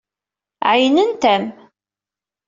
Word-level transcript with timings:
Ɛeyynent-am. 0.69 1.43